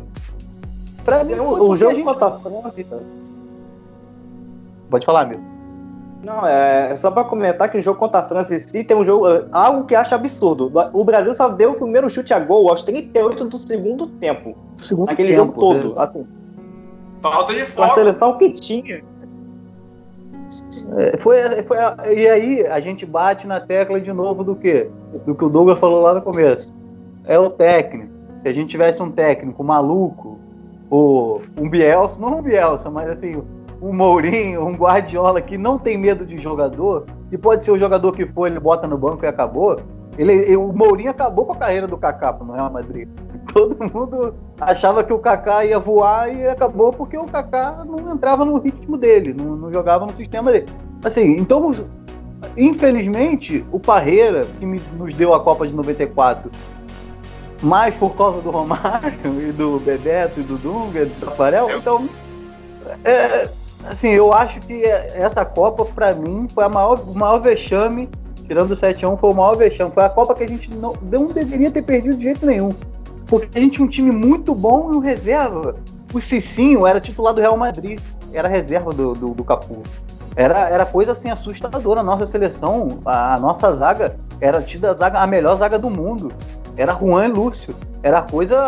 [1.03, 3.03] Pra mim, o, o jogo contra a França.
[4.89, 5.56] Pode falar, meu.
[6.27, 9.05] Não, é só para comentar que o jogo contra a França em si tem um
[9.05, 9.29] jogo.
[9.29, 10.69] É, algo que acho absurdo.
[10.91, 14.53] O Brasil só deu o primeiro chute a gol aos 38 do segundo tempo.
[14.75, 16.01] Segundo aquele tempo, jogo todo.
[16.01, 16.27] Assim.
[17.21, 17.91] Falta de foco.
[17.91, 19.01] A seleção que tinha.
[20.97, 21.77] É, foi, foi,
[22.13, 24.89] e aí a gente bate na tecla de novo do que?
[25.25, 26.75] Do que o Douglas falou lá no começo.
[27.25, 28.11] É o técnico.
[28.35, 30.37] Se a gente tivesse um técnico maluco,
[30.89, 33.41] ou um Bielsa, não um Bielsa, mas assim,
[33.81, 38.11] um Mourinho, um Guardiola que não tem medo de jogador, e pode ser o jogador
[38.13, 39.79] que for, ele bota no banco e acabou.
[40.17, 43.07] Ele, o Mourinho acabou com a carreira do Kaká no Real Madrid.
[43.53, 48.43] Todo mundo achava que o Kaká ia voar e acabou porque o Kaká não entrava
[48.43, 50.65] no ritmo dele, não, não jogava no sistema dele.
[51.03, 51.71] Assim, então,
[52.57, 56.49] infelizmente, o Parreira, que me, nos deu a Copa de 94,
[57.61, 59.13] mais por causa do Romário
[59.47, 62.07] e do Bebeto e do Dunga e do Tafarel, então.
[63.03, 63.47] É,
[63.91, 68.09] assim, eu acho que essa Copa, para mim, foi a maior, o maior vexame,
[68.45, 69.91] tirando o 7x1, foi o maior vexame.
[69.91, 72.73] Foi a Copa que a gente não, não deveria ter perdido de jeito nenhum.
[73.27, 75.75] Porque a gente tinha um time muito bom e um reserva.
[76.13, 77.99] O Cicinho era titular do Real Madrid,
[78.33, 79.83] era reserva do, do, do Capu.
[80.35, 81.99] Era, era coisa assim assustadora.
[81.99, 85.89] A nossa seleção, a, a nossa zaga, era tida a, zaga, a melhor zaga do
[85.89, 86.31] mundo.
[86.77, 87.75] Era Juan e Lúcio.
[88.03, 88.61] Era coisa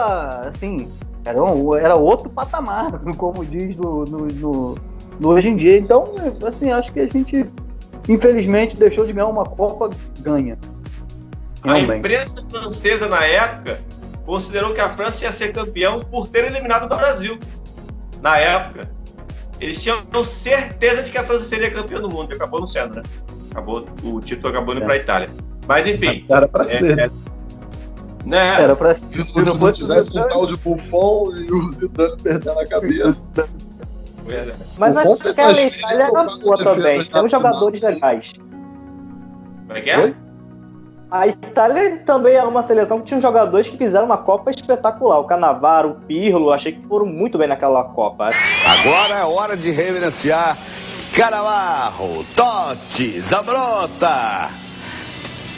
[0.47, 0.89] assim
[1.23, 4.75] Era, um, era outro patamar, como diz no, no, no,
[5.19, 5.77] no hoje em dia.
[5.77, 6.11] Então,
[6.47, 7.43] assim, acho que a gente,
[8.07, 10.57] infelizmente, deixou de ganhar uma Copa ganha.
[11.63, 13.79] A imprensa francesa, na época,
[14.25, 17.37] considerou que a França ia ser campeão por ter eliminado o Brasil.
[18.21, 18.89] Na época.
[19.59, 22.95] Eles tinham certeza de que a França seria campeã do mundo, e acabou não sendo,
[22.95, 23.01] né?
[23.51, 24.85] Acabou, o título acabou indo é.
[24.85, 25.29] para a Itália.
[25.67, 26.25] Mas enfim.
[26.27, 26.99] Mas era para é, ser.
[26.99, 27.09] É,
[28.25, 28.61] né?
[28.61, 32.59] Era pra se, se não, não tivesse um tal de Buffon e o Zidane perdendo
[32.59, 33.23] a cabeça.
[34.77, 37.03] Mas aquela Itália era boa também.
[37.05, 38.33] Tem uns jogadores legais.
[38.33, 39.97] Como é que é?
[39.99, 40.15] Oi?
[41.11, 45.19] A Itália também era uma seleção que tinha jogadores que fizeram uma Copa espetacular.
[45.19, 48.29] O Canavaro, o Pirlo, achei que foram muito bem naquela Copa.
[48.65, 50.55] Agora é hora de reverenciar
[51.15, 54.49] Canavarro, Totti, Zabrota.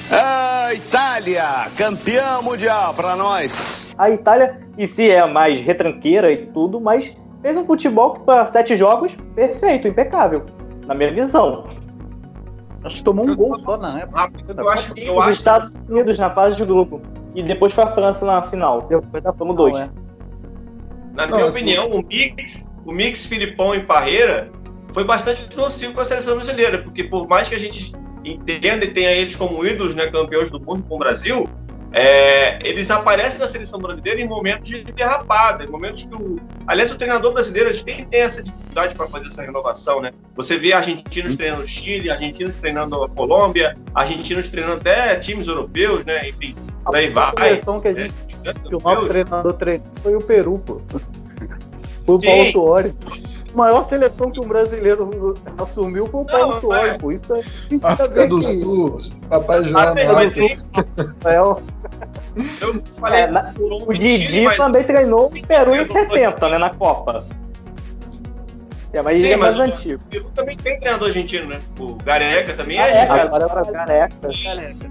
[0.10, 3.94] A Itália, campeã mundial para nós.
[3.98, 8.46] A Itália, e se é mais retranqueira e tudo, mas fez um futebol que para
[8.46, 10.46] sete jogos, perfeito, impecável,
[10.86, 11.66] na minha visão.
[12.84, 14.32] Acho que tomou um gol só na época.
[14.58, 17.02] Eu acho que os Estados Unidos na fase de grupo.
[17.36, 18.82] E depois foi a França na final.
[18.84, 19.80] Depois da Fama 2.
[19.80, 19.90] É.
[21.14, 24.50] Na minha opinião, o mix, o mix Filipão e Parreira
[24.92, 27.94] foi bastante nocivo para a seleção brasileira, porque por mais que a gente
[28.26, 31.48] entenda e tenha eles como ídolos, né, campeões do mundo com o Brasil,
[31.94, 36.40] é, eles aparecem na seleção brasileira em momentos de derrapada, em momentos que o.
[36.66, 40.14] Aliás, o treinador brasileiro a gente tem, tem essa dificuldade para fazer essa renovação, né?
[40.36, 46.06] Você vê argentinos treinando o Chile, argentinos treinando a Colômbia, argentinos treinando até times europeus,
[46.06, 46.30] né?
[46.30, 46.56] Enfim,
[46.92, 47.34] daí vai.
[47.36, 48.14] A seleção que, a gente,
[48.46, 50.82] é, que o nosso treinador treinou foi o Peru, pô.
[52.06, 52.96] Foi o Paulo Tuori
[53.56, 57.12] maior seleção que um brasileiro assumiu foi o Paulo Tuori, pô.
[57.12, 57.44] Isso é
[57.84, 58.58] África do que...
[58.58, 59.84] Sul, Papai João.
[59.84, 61.62] África do Sul.
[62.62, 64.58] Eu falei, é, na, o Didi mas...
[64.58, 67.26] também treinou o Peru em 70, né, na Copa.
[68.94, 70.04] É, mas Sim, ele é mais mas antigo.
[70.04, 71.62] O Peru também tem treinador argentino, né?
[71.80, 73.22] O Gareca também é argentino.
[73.22, 74.18] Agora é Gareca.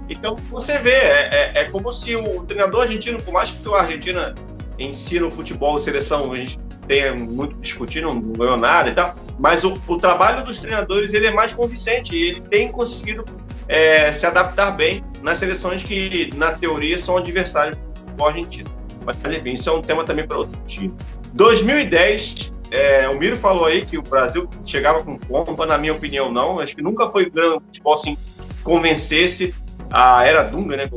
[0.09, 3.79] Então, você vê, é, é, é, como se o treinador argentino, por mais que a
[3.79, 4.33] Argentina
[4.79, 6.59] ensina o futebol, seleção, a gente
[6.91, 11.25] tenha muito discutido, não ganhou nada e tal, mas o, o trabalho dos treinadores ele
[11.25, 13.23] é mais convincente e ele tem conseguido
[13.69, 17.77] é, se adaptar bem nas seleções que, na teoria, são adversários
[18.17, 18.69] do Argentina.
[19.05, 20.93] Mas, enfim, isso é um tema também para outro time.
[21.33, 26.29] 2010, é, o Miro falou aí que o Brasil chegava com pompa, na minha opinião,
[26.29, 26.59] não.
[26.59, 28.17] Acho que nunca foi grande futebol assim,
[28.63, 29.55] convencesse
[29.89, 30.89] a era Dunga, né?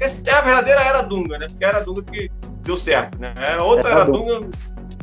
[0.00, 1.46] É, a verdadeira era Dunga, né?
[1.48, 2.30] Porque a era Dunga que
[2.62, 3.34] deu certo, né?
[3.36, 4.48] Era outra era, era Dunga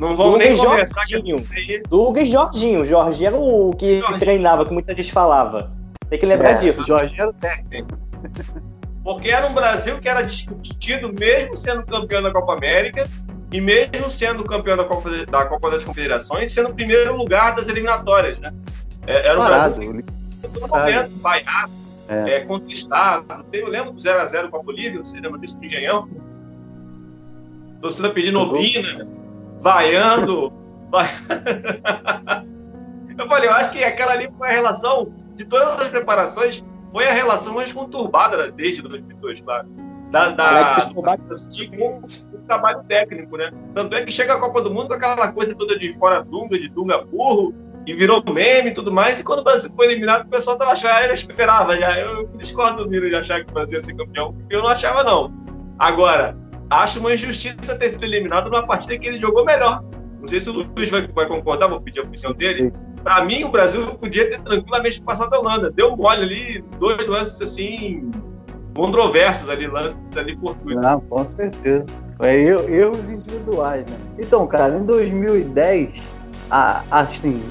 [0.01, 1.43] não vamos nem conversar Jorginho.
[1.43, 2.83] que Duga e Jorginho.
[2.83, 4.19] Jorginho era o que Jorginho.
[4.19, 5.71] treinava, que muita gente falava.
[6.09, 6.83] Tem que lembrar é, disso.
[6.87, 7.99] Jorginho era o técnico.
[9.03, 13.07] Porque era um Brasil que era discutido mesmo sendo campeão da Copa América
[13.51, 17.67] e mesmo sendo campeão da Copa, da Copa das Confederações, sendo o primeiro lugar das
[17.67, 18.51] eliminatórias, né?
[19.05, 19.75] É, era um Parado.
[19.75, 21.71] Brasil que, todo momento, vaiado,
[22.09, 22.31] é.
[22.31, 23.45] é, conquistado.
[23.53, 26.09] Eu lembro do 0x0 com a Bolívia, você lembra disso, do Engenhão?
[27.79, 29.07] Torcida pedindo Obina,
[29.61, 30.51] vaiando.
[30.89, 31.07] Vai...
[33.17, 37.07] eu falei, eu acho que aquela ali foi a relação de todas as preparações, foi
[37.07, 39.69] a relação mais conturbada desde 2002, claro.
[40.09, 40.89] Da, da,
[41.47, 42.01] de, com
[42.33, 43.49] o trabalho técnico, né?
[43.73, 46.59] Tanto é que chega a Copa do Mundo com aquela coisa toda de fora Dunga,
[46.59, 49.21] de Dunga burro, e virou meme e tudo mais.
[49.21, 51.97] E quando o Brasil foi eliminado, o pessoal tava achando, ah, ele esperava já.
[51.97, 54.69] Eu discordo do Miro de achar que o Brasil ia ser campeão, porque eu não
[54.69, 55.33] achava, não.
[55.79, 56.37] Agora,
[56.71, 59.83] acho uma injustiça ter sido eliminado numa partida que ele jogou melhor.
[60.19, 62.71] Não sei se o Luiz vai, vai concordar, vou pedir a opinião dele.
[63.03, 65.69] Para mim, o Brasil podia ter tranquilamente passado a Holanda.
[65.69, 68.09] Deu mole ali, dois lances assim,
[68.73, 70.81] controversos ali, lances ali fortuitos.
[70.81, 71.85] Não, com certeza.
[72.19, 73.97] É erros individuais, né?
[74.19, 75.99] Então, cara, em 2010,
[76.51, 77.41] a, assim,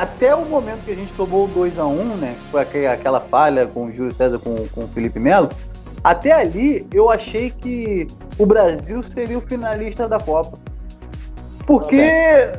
[0.00, 2.36] até o momento que a gente tomou o 2x1, né?
[2.52, 5.50] Foi aquela falha com o Júlio César com, com o Felipe Melo
[6.02, 8.06] até ali, eu achei que
[8.38, 10.58] o Brasil seria o finalista da Copa.
[11.66, 12.52] Porque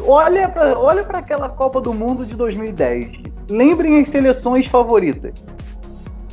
[0.00, 3.22] olha para olha aquela Copa do Mundo de 2010.
[3.48, 5.32] Lembrem as seleções favoritas.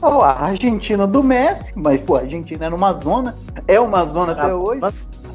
[0.02, 3.36] Oh, a Argentina do Messi, mas pô, a Argentina era uma zona,
[3.68, 4.82] é uma zona até ah, hoje.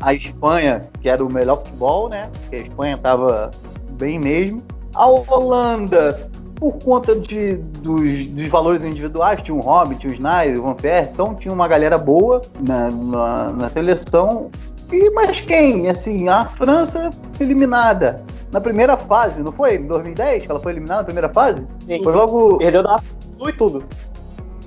[0.01, 2.29] A Espanha, que era o melhor futebol, né?
[2.41, 3.51] Porque a Espanha tava
[3.93, 4.63] bem mesmo.
[4.95, 10.63] A Holanda, por conta de, dos, dos valores individuais, tinha o tinha o Snyder, o
[10.65, 14.51] Van Persie, então tinha uma galera boa na, na, na, seleção.
[14.93, 15.89] E mas quem?
[15.89, 17.09] Assim, a França
[17.41, 19.77] eliminada na primeira fase, não foi?
[19.77, 21.67] Em 2010 que ela foi eliminada na primeira fase?
[21.87, 22.03] Sim.
[22.03, 22.59] Foi logo.
[22.59, 23.01] Perdeu da
[23.49, 23.83] e tudo.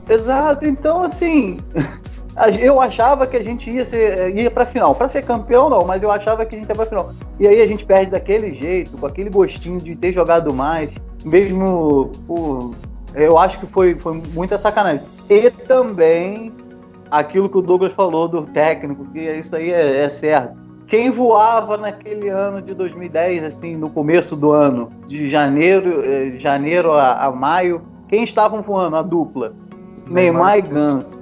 [0.09, 1.59] Exato, então assim.
[2.59, 6.01] eu achava que a gente ia ser ia para final, para ser campeão não, mas
[6.01, 7.11] eu achava que a gente ia para final.
[7.39, 10.89] E aí a gente perde daquele jeito, com aquele gostinho de ter jogado mais,
[11.23, 12.73] mesmo por,
[13.13, 15.03] eu acho que foi, foi muita sacanagem.
[15.29, 16.51] E também
[17.09, 20.63] aquilo que o Douglas falou do técnico, que isso aí é, é certo.
[20.87, 26.91] Quem voava naquele ano de 2010, assim, no começo do ano, de janeiro, eh, janeiro
[26.91, 28.95] a, a maio, quem estavam voando?
[28.95, 29.53] A dupla.
[30.07, 31.17] Neymar, Neymar e Ganso.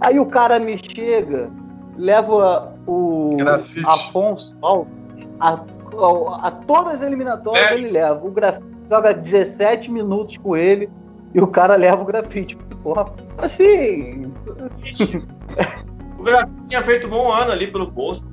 [0.00, 1.48] Aí o cara me chega,
[1.96, 3.84] leva o Grafite.
[3.86, 4.56] Afonso
[5.40, 5.58] a,
[5.98, 7.74] a, a, todas as eliminatórias é.
[7.74, 8.26] ele leva.
[8.26, 10.88] O Grafite joga 17 minutos com ele
[11.34, 12.56] e o cara leva o grafite.
[12.82, 13.06] Porra,
[13.38, 14.32] assim.
[16.18, 18.26] o grafite tinha feito um bom ano ali pelo posto.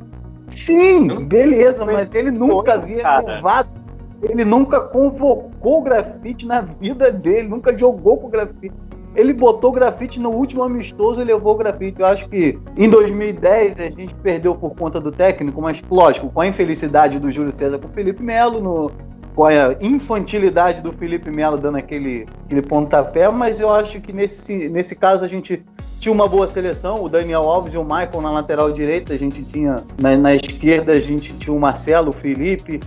[0.50, 3.84] Sim, beleza, mas ele nunca havia levado.
[4.22, 8.74] Ele nunca convocou o grafite na vida dele, nunca jogou com o grafite.
[9.16, 12.00] Ele botou o grafite no último amistoso e levou o grafite.
[12.00, 16.42] Eu acho que em 2010 a gente perdeu por conta do técnico, mas lógico, com
[16.42, 18.92] a infelicidade do Júlio César com o Felipe Melo no,
[19.36, 24.70] com a infantilidade do Felipe Melo dando aquele, aquele pontapé, mas eu acho que nesse,
[24.70, 25.64] nesse caso a gente
[26.00, 29.44] tinha uma boa seleção, o Daniel Alves e o Michael na lateral direita, a gente
[29.44, 32.80] tinha na, na esquerda a gente tinha o Marcelo, o Felipe,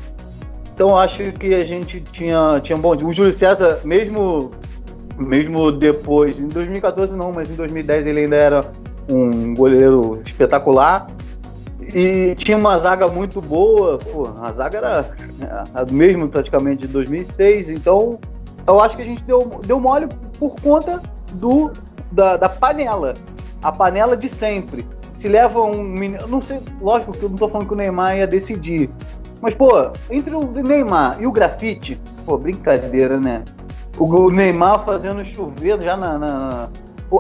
[0.76, 2.94] então acho que a gente tinha, tinha bom.
[2.94, 4.50] O Júlio César, mesmo
[5.18, 8.70] mesmo depois, em 2014 não, mas em 2010 ele ainda era
[9.08, 11.08] um goleiro espetacular.
[11.94, 15.10] E tinha uma zaga muito boa, pô, a zaga era
[15.72, 18.18] a mesma praticamente de 2006, então
[18.66, 21.00] eu acho que a gente deu, deu mole por conta
[21.34, 21.70] do
[22.10, 23.14] da, da panela,
[23.62, 24.86] a panela de sempre.
[25.16, 28.16] Se leva um menino, não sei, lógico que eu não tô falando que o Neymar
[28.16, 28.90] ia decidir,
[29.40, 29.70] mas pô,
[30.10, 33.44] entre o Neymar e o grafite, pô, brincadeira, né?
[33.98, 36.68] O Neymar fazendo chover já na, na...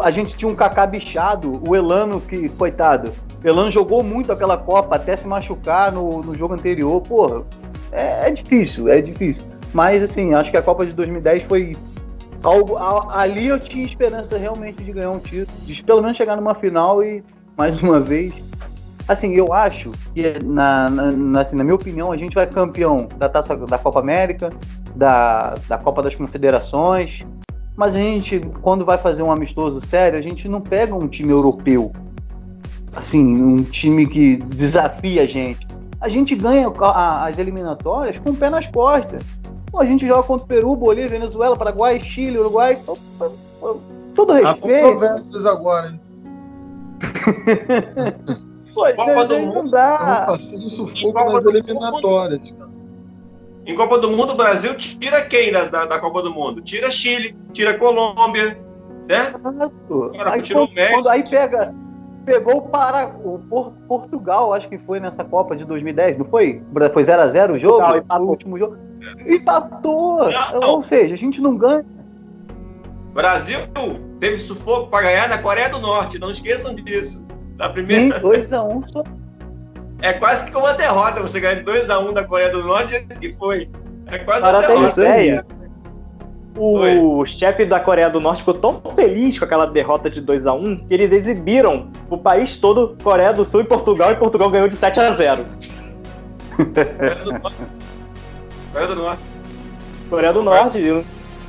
[0.02, 3.12] A gente tinha um Kaká bichado, o Elano, que, coitado,
[3.42, 7.00] Elano jogou muito aquela Copa até se machucar no, no jogo anterior.
[7.00, 7.44] Porra,
[7.92, 9.44] é, é, difícil, é difícil.
[9.72, 11.76] Mas, assim, acho que a Copa de 2010 foi
[12.42, 12.76] algo.
[12.76, 17.02] Ali eu tinha esperança realmente de ganhar um título, de pelo menos chegar numa final
[17.02, 17.22] e,
[17.56, 18.34] mais uma vez.
[19.06, 23.28] Assim, eu acho que, na, na, assim, na minha opinião, a gente vai campeão da
[23.28, 24.50] taça da Copa América,
[24.96, 27.24] da, da Copa das Confederações.
[27.76, 31.30] Mas a gente, quando vai fazer um amistoso sério, a gente não pega um time
[31.30, 31.92] europeu.
[32.94, 35.66] Assim, um time que desafia a gente.
[36.00, 36.72] A gente ganha
[37.22, 39.22] as eliminatórias com o pé nas costas.
[39.70, 42.78] Pô, a gente joga contra o Peru, Bolívia, Venezuela, Paraguai, Chile, Uruguai.
[44.14, 44.48] Todo respeito.
[44.48, 46.00] Há controvérsias agora, hein?
[48.74, 49.54] Pô, Copa do Mundo.
[49.54, 50.24] Não dá.
[50.26, 52.75] Passando sufoco nas eliminatórias, cara.
[53.66, 56.62] Em Copa do Mundo, o Brasil tira quem da, da, da Copa do Mundo?
[56.62, 58.56] Tira Chile, tira Colômbia,
[59.08, 59.32] né?
[59.34, 61.74] Agora, aí, tirou quando, quando, aí pega,
[62.24, 66.62] pegou o, para, o Portugal, acho que foi nessa Copa de 2010, não foi?
[66.92, 67.80] Foi 0x0 o jogo?
[67.80, 68.26] Não, empatou.
[68.26, 68.76] O último jogo.
[69.26, 70.30] Empatou!
[70.30, 71.84] Não, Ou seja, a gente não ganha.
[73.12, 73.58] Brasil
[74.20, 77.26] teve sufoco para ganhar na Coreia do Norte, não esqueçam disso.
[77.56, 78.20] Na primeira.
[78.20, 79.02] 2x1 um, só
[80.00, 83.68] é quase que uma derrota você ganhar 2x1 da Coreia do Norte que foi.
[84.06, 85.00] É quase Para uma derrota.
[85.00, 85.46] Ideia,
[86.56, 90.54] o chefe da Coreia do Norte ficou tão feliz com aquela derrota de 2 x
[90.54, 94.68] 1 que eles exibiram o país todo, Coreia do Sul e Portugal, e Portugal ganhou
[94.68, 95.44] de 7 x 0.
[96.56, 97.56] Coreia do Norte.
[98.72, 99.22] Coreia do Norte.
[100.08, 101.06] Coreia do Norte.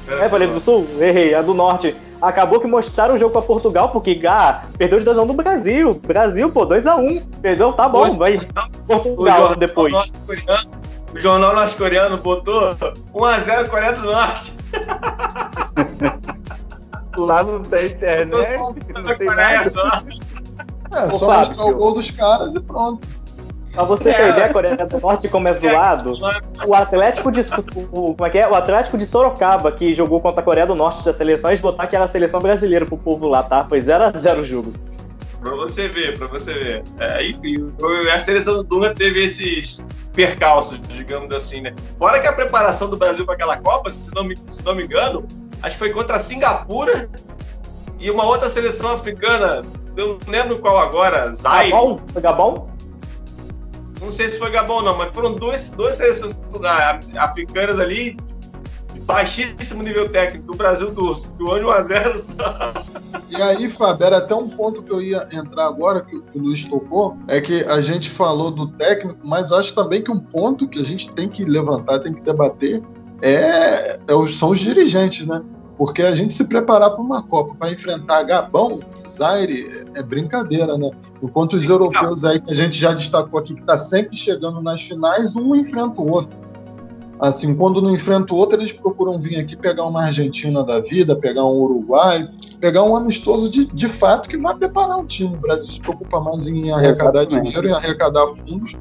[0.10, 0.88] É, falei do Sul?
[0.99, 5.06] Errei, a do Norte acabou que mostraram o jogo pra Portugal, porque ah, perdeu de
[5.06, 5.93] 2x1 do Brasil.
[6.06, 7.23] Brasil, pô, 2x1.
[7.41, 8.39] Perdeu, tá bom, vai.
[8.86, 9.93] Portugal depois.
[11.13, 14.56] O jornal norte-coreano botou 1x0 Coreia do Norte.
[17.17, 18.58] Lá não tem internet.
[18.93, 20.03] Não tem Coreia só.
[20.91, 23.08] É, só mostrar o gol dos caras e pronto.
[23.78, 26.13] Pra você ideia, a Coreia do Norte como é zoado,
[26.66, 27.42] o Atlético de.
[27.92, 28.48] O, como é que é?
[28.48, 32.08] O Atlético de Sorocaba, que jogou contra a Coreia do Norte das seleções, botar aquela
[32.08, 33.63] seleção brasileira pro povo lá, tá?
[33.66, 34.74] Foi 0x0 o jogo.
[35.40, 36.84] Pra você ver, pra você ver.
[36.98, 37.71] É, enfim,
[38.12, 41.75] a seleção do Dunga teve esses percalços, digamos assim, né?
[42.00, 44.86] Fora que a preparação do Brasil para aquela Copa, se não, me, se não me
[44.86, 45.23] engano,
[45.62, 47.08] acho que foi contra a Singapura
[48.00, 49.63] e uma outra seleção africana,
[49.96, 51.69] eu não lembro qual agora, Zaire.
[51.69, 52.00] Gabão?
[52.19, 52.77] Gabão?
[54.02, 56.35] Não sei se foi Gabão não, mas foram dois, dois seleções
[57.15, 58.17] africanas ali
[58.93, 60.48] de baixíssimo nível técnico.
[60.48, 63.19] do Brasil do, do ano 1x0 só.
[63.29, 66.63] E aí, Fábio, era até um ponto que eu ia entrar agora, que, o Luiz
[66.65, 70.79] tocou, é que a gente falou do técnico, mas acho também que um ponto que
[70.79, 72.81] a gente tem que levantar, tem que debater,
[73.21, 75.41] é, é são os dirigentes, né?
[75.78, 80.90] Porque a gente se preparar para uma Copa, para enfrentar Gabão, Zaire, é brincadeira, né?
[81.21, 84.82] Enquanto os europeus aí que a gente já destacou aqui, que está sempre chegando nas
[84.82, 86.48] finais, um enfrenta o outro.
[87.19, 91.15] Assim, quando não enfrenta o outro, eles procuram vir aqui pegar uma Argentina da vida,
[91.15, 92.28] pegar um Uruguai,
[92.60, 95.36] pegar um amistoso de, de fato que vai preparar o time.
[95.36, 97.46] O Brasil se preocupa mais em arrecadar Exatamente.
[97.46, 98.73] dinheiro, em arrecadar fundos,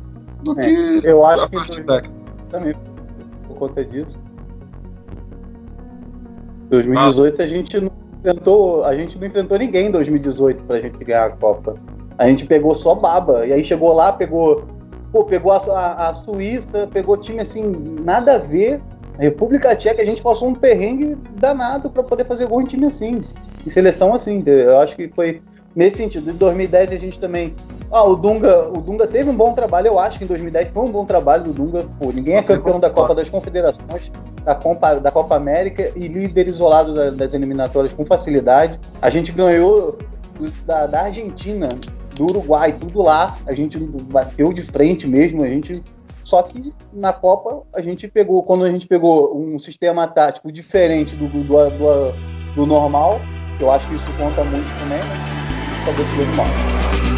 [0.43, 2.15] do é, que eu acho a parte que técnica.
[2.51, 2.75] Também,
[3.49, 4.21] por conta disso.
[6.69, 7.45] 2018 ah.
[7.45, 11.31] a gente não enfrentou, a gente não enfrentou ninguém em 2018 pra gente ganhar a
[11.31, 11.77] Copa.
[12.19, 13.47] A gente pegou só baba.
[13.47, 14.65] E aí chegou lá, pegou
[15.13, 17.65] pô, pegou a, a, a, Suíça, pegou time assim,
[18.05, 18.81] nada a ver.
[19.19, 22.87] A República Tcheca, a gente passou um perrengue danado para poder fazer gol em time
[22.87, 23.21] assim,
[23.67, 24.43] em seleção assim.
[24.47, 25.41] Eu acho que foi
[25.77, 26.31] nesse sentido.
[26.31, 27.55] Em 2010 a gente também.
[27.93, 30.83] Ah, o Dunga, o Dunga teve um bom trabalho, eu acho que em 2010 foi
[30.83, 31.85] um bom trabalho do Dunga.
[32.01, 34.11] Pô, ninguém é campeão da Copa das Confederações,
[34.43, 38.81] da Copa, da Copa América e líder isolado da, das eliminatórias com facilidade.
[39.01, 39.99] A gente ganhou
[40.65, 41.69] da, da Argentina
[42.17, 43.37] do Uruguai, tudo lá.
[43.47, 43.79] A gente
[44.11, 45.81] bateu de frente mesmo, a gente.
[46.25, 51.15] Só que na Copa a gente pegou, quando a gente pegou um sistema tático diferente
[51.15, 53.21] do, do, do, do normal,
[53.61, 55.46] eu acho que isso conta muito também, né?
[55.87, 57.16] Acabou se dando mal.